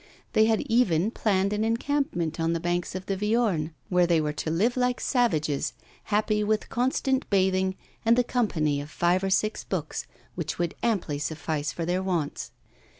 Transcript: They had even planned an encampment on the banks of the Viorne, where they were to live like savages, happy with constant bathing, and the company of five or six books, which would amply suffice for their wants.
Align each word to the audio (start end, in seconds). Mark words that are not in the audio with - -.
They 0.33 0.45
had 0.45 0.61
even 0.61 1.11
planned 1.11 1.53
an 1.53 1.63
encampment 1.63 2.39
on 2.39 2.53
the 2.53 2.59
banks 2.59 2.95
of 2.95 3.05
the 3.05 3.15
Viorne, 3.15 3.71
where 3.89 4.07
they 4.07 4.19
were 4.19 4.33
to 4.33 4.49
live 4.49 4.75
like 4.75 4.99
savages, 4.99 5.73
happy 6.05 6.43
with 6.43 6.69
constant 6.69 7.29
bathing, 7.29 7.75
and 8.03 8.17
the 8.17 8.23
company 8.23 8.81
of 8.81 8.89
five 8.89 9.23
or 9.23 9.29
six 9.29 9.63
books, 9.63 10.07
which 10.33 10.57
would 10.57 10.73
amply 10.81 11.19
suffice 11.19 11.71
for 11.71 11.85
their 11.85 12.01
wants. 12.01 12.49